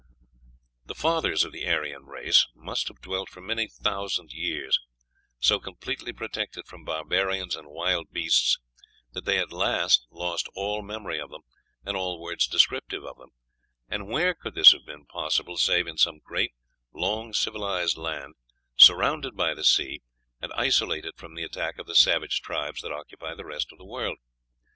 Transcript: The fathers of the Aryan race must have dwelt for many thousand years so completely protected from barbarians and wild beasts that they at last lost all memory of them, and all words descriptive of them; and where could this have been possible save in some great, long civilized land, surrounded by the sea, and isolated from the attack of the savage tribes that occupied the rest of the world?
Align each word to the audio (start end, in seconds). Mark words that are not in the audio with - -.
The 0.87 0.95
fathers 0.95 1.43
of 1.43 1.51
the 1.51 1.67
Aryan 1.67 2.07
race 2.07 2.47
must 2.55 2.87
have 2.87 3.01
dwelt 3.01 3.29
for 3.29 3.39
many 3.39 3.67
thousand 3.67 4.33
years 4.33 4.79
so 5.37 5.59
completely 5.59 6.11
protected 6.11 6.65
from 6.65 6.83
barbarians 6.83 7.55
and 7.55 7.67
wild 7.67 8.11
beasts 8.11 8.57
that 9.11 9.25
they 9.25 9.37
at 9.37 9.53
last 9.53 10.07
lost 10.09 10.49
all 10.55 10.81
memory 10.81 11.19
of 11.19 11.29
them, 11.29 11.43
and 11.85 11.95
all 11.95 12.19
words 12.19 12.47
descriptive 12.47 13.05
of 13.05 13.17
them; 13.19 13.29
and 13.89 14.07
where 14.07 14.33
could 14.33 14.55
this 14.55 14.71
have 14.71 14.87
been 14.87 15.05
possible 15.05 15.55
save 15.55 15.85
in 15.85 15.97
some 15.99 16.17
great, 16.17 16.53
long 16.91 17.31
civilized 17.31 17.95
land, 17.95 18.33
surrounded 18.75 19.37
by 19.37 19.53
the 19.53 19.63
sea, 19.63 20.01
and 20.41 20.51
isolated 20.53 21.13
from 21.15 21.35
the 21.35 21.43
attack 21.43 21.77
of 21.77 21.85
the 21.85 21.93
savage 21.93 22.41
tribes 22.41 22.81
that 22.81 22.91
occupied 22.91 23.37
the 23.37 23.45
rest 23.45 23.71
of 23.71 23.77
the 23.77 23.85
world? 23.85 24.17